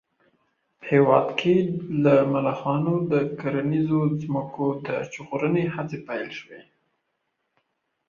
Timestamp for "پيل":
6.07-6.27